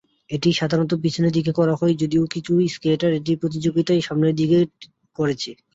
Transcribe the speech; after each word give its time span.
এটি 0.29 0.49
সাধারণত 0.53 0.91
পিছনের 1.03 1.35
দিকে 1.37 1.51
করা 1.59 1.73
হয়, 1.75 1.93
যদিও 2.01 2.23
কিছু 2.33 2.51
স্কেটার 2.73 3.11
এটি 3.19 3.31
প্রতিযোগিতায় 3.41 4.01
সামনের 4.01 4.35
দিকে 4.35 4.59
করেছে। 5.15 5.49